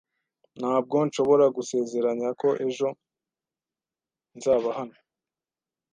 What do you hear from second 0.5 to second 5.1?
Ntabwo nshobora gusezeranya ko ejo nzaba hano.